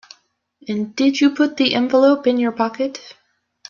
[0.67, 2.99] And did you put the envelope in your pocket?